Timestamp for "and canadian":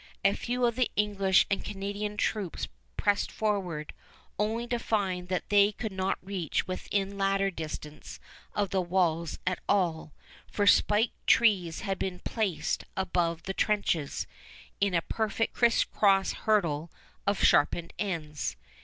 1.51-2.17